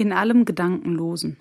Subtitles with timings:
[0.00, 1.38] In allem Gedankenlosen.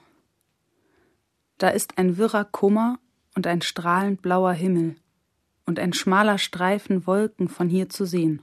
[1.59, 2.97] Da ist ein wirrer Kummer
[3.35, 4.95] und ein strahlend blauer Himmel
[5.67, 8.41] und ein schmaler Streifen Wolken von hier zu sehen.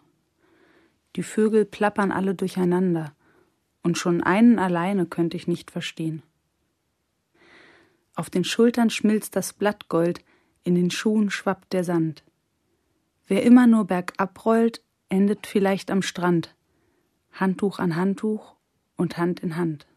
[1.16, 3.16] Die Vögel plappern alle durcheinander,
[3.82, 6.22] und schon einen alleine könnte ich nicht verstehen.
[8.14, 10.24] Auf den Schultern schmilzt das Blattgold,
[10.62, 12.22] in den Schuhen schwappt der Sand.
[13.26, 16.54] Wer immer nur bergab rollt, endet vielleicht am Strand,
[17.32, 18.54] Handtuch an Handtuch
[18.94, 19.88] und Hand in Hand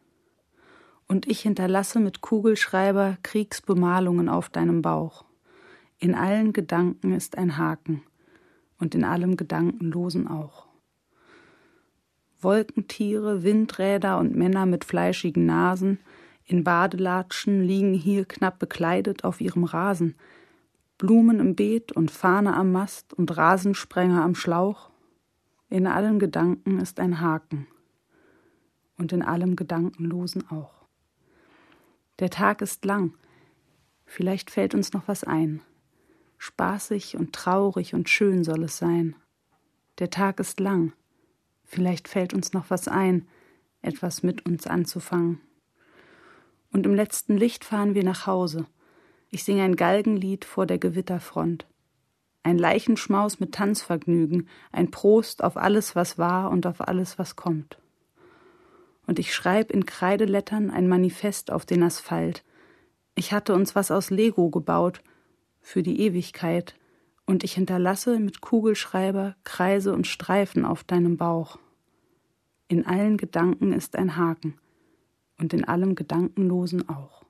[1.07, 5.25] und ich hinterlasse mit Kugelschreiber Kriegsbemalungen auf deinem Bauch.
[5.99, 8.03] In allen Gedanken ist ein Haken
[8.79, 10.67] und in allem Gedankenlosen auch.
[12.39, 15.99] Wolkentiere, Windräder und Männer mit fleischigen Nasen
[16.49, 20.15] in Badelatschen liegen hier knapp bekleidet auf ihrem Rasen.
[20.97, 24.89] Blumen im Beet und Fahne am Mast und Rasensprenger am Schlauch.
[25.69, 27.67] In allen Gedanken ist ein Haken
[28.97, 30.86] und in allem Gedankenlosen auch.
[32.19, 33.13] Der Tag ist lang.
[34.05, 35.61] Vielleicht fällt uns noch was ein.
[36.39, 39.15] Spaßig und traurig und schön soll es sein.
[39.99, 40.93] Der Tag ist lang.
[41.63, 43.27] Vielleicht fällt uns noch was ein,
[43.81, 45.41] etwas mit uns anzufangen.
[46.71, 48.65] Und im letzten Licht fahren wir nach Hause.
[49.29, 51.67] Ich singe ein Galgenlied vor der Gewitterfront.
[52.41, 57.77] Ein Leichenschmaus mit Tanzvergnügen, ein Prost auf alles, was war und auf alles, was kommt
[59.07, 62.43] und ich schreib in Kreidelettern ein Manifest auf den Asphalt.
[63.15, 65.01] Ich hatte uns was aus Lego gebaut,
[65.59, 66.75] für die Ewigkeit,
[67.25, 71.57] und ich hinterlasse mit Kugelschreiber Kreise und Streifen auf deinem Bauch.
[72.69, 74.55] In allen Gedanken ist ein Haken
[75.37, 77.26] und in allem Gedankenlosen auch.